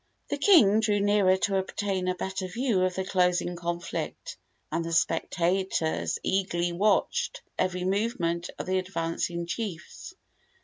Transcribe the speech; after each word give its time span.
The 0.29 0.39
king 0.39 0.79
drew 0.79 0.99
nearer 0.99 1.37
to 1.37 1.57
obtain 1.57 2.07
a 2.07 2.15
better 2.15 2.47
view 2.47 2.81
of 2.81 2.95
the 2.95 3.05
closing 3.05 3.55
conflict, 3.55 4.35
and 4.71 4.83
the 4.83 4.93
spectators 4.93 6.17
eagerly 6.23 6.71
watched 6.73 7.43
every 7.59 7.83
movement 7.83 8.49
of 8.57 8.65
the 8.65 8.79
advancing 8.79 9.45
chiefs. 9.45 10.15